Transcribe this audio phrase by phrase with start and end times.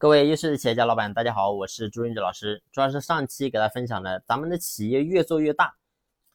[0.00, 2.62] 各位优秀的企业家老板，大家好，我是朱云哲老师。
[2.72, 5.74] 主要是上期给大家分享的，咱们的企业越做越大，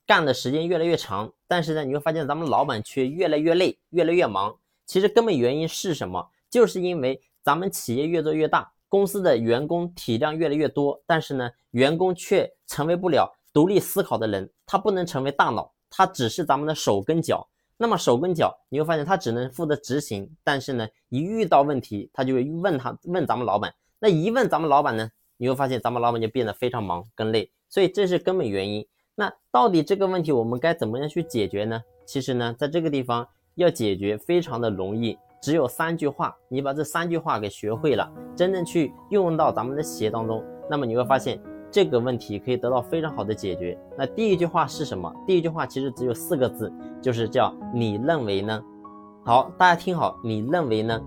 [0.06, 4.56] 干的时间越来越长，但是呢，你会发现咱们老板却越来越累，越来越忙。
[4.86, 6.30] 其实根本原因是什么？
[6.48, 17.50] 就是因为咱们企业越做越大，公司的员工体量越来越多，但是呢，员工却成为不了独立思考的人，他不能成为大脑，他只是咱们的手跟脚。
[17.78, 23.74] 那么手跟脚，你会发现他只能负责执行，但是呢，一遇到问题，他就会问他问咱们老板。
[24.00, 28.86] 那一问咱们老板呢，你会发现咱们老板就变得非常忙跟累，所以这是根本原因。
[29.16, 31.82] 那到底这个问题我们该怎么样去解决呢？
[32.06, 41.42] 其实呢，在这个地方要解决非常的容易，只有三句话，你把这三句话给学会了，真正去用到咱们的企业当中，那么你会发现。
[41.76, 43.78] 这个问题可以得到非常好的解决。
[43.98, 45.14] 那第一句话是什么？
[45.28, 48.64] 第一句话其实只有四个字，就是叫你认为呢？
[49.26, 50.98] 好，大家听好，你认为呢？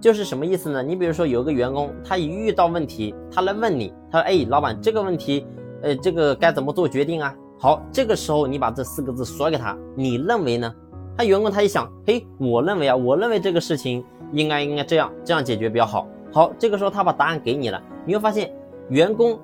[0.00, 0.82] 就是什么意思呢？
[0.82, 5.46] 你比如说有个员工，他一遇到问题，他来问你，他说：“哎，老板，这个问题，
[5.82, 10.74] 呃，这个该怎么做决定啊？”好，这个时候你把这四个字说给他，你认为呢？
[11.16, 16.08] 他员工他一想，嘿，我认为啊，我认为这个事情应该应该这样这样解决比较好。
[16.32, 18.52] 好，这个时候他把答案给你了，你会发现
[18.88, 19.38] 员工。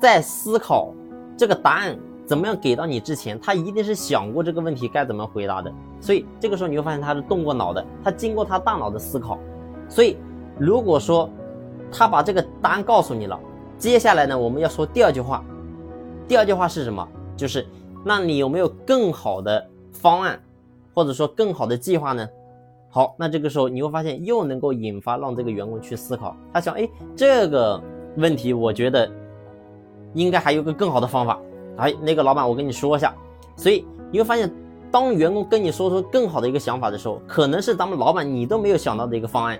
[0.00, 0.92] 在思考
[1.36, 5.72] 这个答案怎么样给到你之前，他一定是想过这个问题该怎么回答的。
[6.00, 9.38] 所以这个时候你会发现他是动过脑的，他经过他大脑的思考。
[9.88, 10.16] 所以
[10.58, 11.28] 如果说
[11.90, 13.40] 他把这个答案告诉你了，
[13.78, 15.42] 接下来呢，我们要说第二句话。
[16.28, 17.08] 第二句话是什么？
[17.36, 17.66] 就是
[18.04, 20.38] 那你有没有更好的方案，
[20.92, 22.28] 或者说更好的计划呢？
[22.90, 26.36] 好，那这个时候你会发现又能够引发让这个员工去思考。
[26.52, 27.82] 他想，哎，这个
[28.16, 29.10] 问题我觉得。
[30.14, 31.38] 应该还有个更好的方法，
[31.76, 33.14] 哎，那个老板，我跟你说一下。
[33.56, 34.50] 所以你会发现，
[34.90, 39.58] 当员工跟你说出更好的一个想法的时候，可能是咱们老板你都没有想到的一个方案，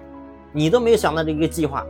[0.53, 1.85] 你都没有想到的一个计划，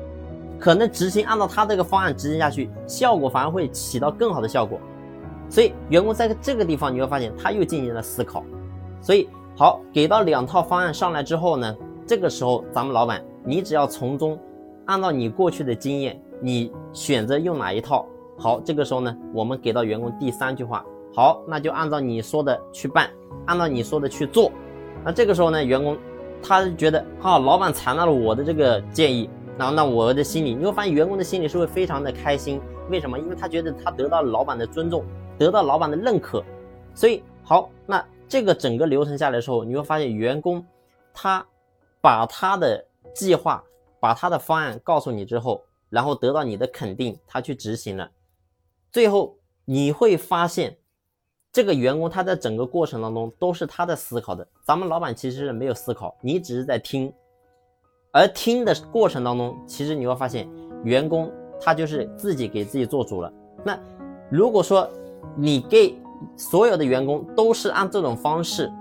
[0.58, 4.78] 可能执行按照他这个方案执行下去，效果反而会起到更好的效果。
[5.48, 8.42] 所以员工在这个地方你会发现他又进行了思考。
[9.00, 11.76] 所以好，给到两套方案上来之后呢，
[12.06, 14.38] 这个时候咱们老板，你只要从中
[14.86, 18.06] 按照你过去的经验，你选择用哪一套。
[18.38, 23.10] 好，这个时候呢，我们给到员工第三句话，好，那就按照你说的去办，
[23.46, 24.52] 按照你说的去做。
[25.04, 25.98] 那这个时候呢，员工
[26.40, 29.28] 他觉得，啊，老板采纳了我的这个建议，
[29.58, 32.60] 然后那我的心里，你会发现员工的心里是会非常的开心。
[32.88, 33.18] 为什么？
[33.18, 35.04] 因为他觉得他得到了老板的尊重，
[35.36, 36.42] 得到老板的认可。
[36.94, 40.64] 所以好，那这个整个流程下来的时候，你会发现员工
[41.12, 41.44] 他
[42.00, 43.62] 把他的计划，
[43.98, 45.60] 把他的方案告诉你之后，
[45.90, 48.08] 然后得到你的肯定，他去执行了。
[48.90, 50.76] 最后你会发现，
[51.52, 54.46] 这个员工他在整个过程当中都是他在思考的。
[54.64, 57.12] 咱们老板其实是没有思考，你只是在听。
[58.12, 60.48] 而听的过程当中，其实你会发现，
[60.84, 63.32] 员工他就是自己给自己做主了。
[63.64, 63.78] 那
[64.30, 64.88] 如果说
[65.36, 65.94] 你给
[66.36, 68.72] 所有的员工都是按这种方式，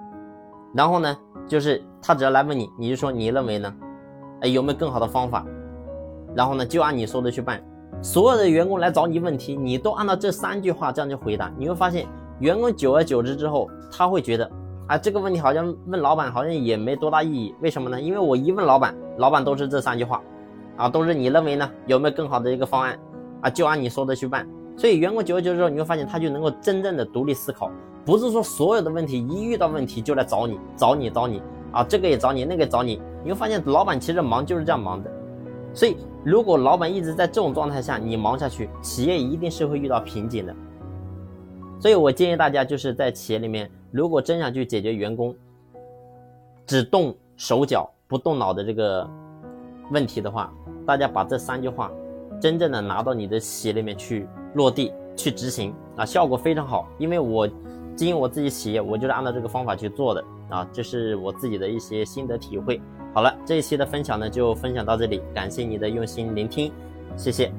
[0.73, 1.17] 然后呢，
[1.47, 3.75] 就是他只要来问你，你就说你认为呢？
[4.41, 5.45] 哎，有没有更好的方法？
[6.35, 7.61] 然后呢，就按你说的去办。
[8.01, 12.05] 所有的员工来找你问题，你都按照这三句话这样去回答，你会发现，
[12.39, 14.49] 员工久而久之之后，他会觉得，
[14.87, 17.55] 啊，这个问题好像问老板好像也没多大意义。
[17.59, 17.99] 为什么呢？
[17.99, 20.21] 因为我一问老板，老板都是这三句话，
[20.75, 21.69] 啊，都是你认为呢？
[21.87, 22.97] 有没有更好的一个方案？
[23.41, 24.47] 啊，就按你说的去办。
[24.77, 27.71] 所以员工久而久之后，你会发现他就能够真正的独立思考，
[28.05, 35.11] 不是说所有的问题一遇到问题就来找你，找你，找你，啊，这个也找你，那个找你，你会发现老板其实忙就是这样忙的。
[35.77, 40.55] 所以，如果老板一直在这种状态下，你忙下去，企业一定是会遇到瓶颈的。
[41.79, 45.35] 所以我建议大家，就是在企业里面，如果真想去解决员工
[46.65, 49.07] 只动手脚不动脑的这个
[49.91, 50.51] 问题的话，
[50.83, 51.91] 大家把这三句话
[52.41, 56.87] 真正的拿到你的企业里面去落地去执行啊，效果非常好。
[56.97, 57.47] 因为我
[57.97, 62.79] 经营我自己企业，我就是按照这个方法去做的啊，这是我自己的一些心得体会。
[63.13, 66.71] 好了，这一期的分享呢就分享到这里，感谢你的用心聆听，
[67.17, 67.51] 谢谢。